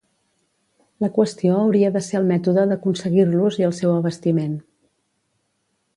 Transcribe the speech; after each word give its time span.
La 1.05 1.09
qüestió 1.17 1.57
hauria 1.65 1.91
de 1.97 2.01
ser 2.07 2.17
el 2.21 2.25
mètode 2.31 2.65
d'aconseguir-los 2.71 3.61
i 3.61 3.69
el 3.69 3.77
seu 3.81 3.93
abastiment. 3.99 4.57